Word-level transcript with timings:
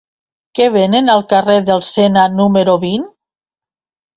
Què 0.59 0.65
venen 0.75 1.11
al 1.15 1.21
carrer 1.35 1.57
del 1.67 1.83
Sena 1.91 2.25
número 2.39 2.77
vint? 2.89 3.07